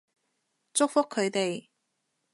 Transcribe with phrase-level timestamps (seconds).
[0.73, 1.67] 祝福佢哋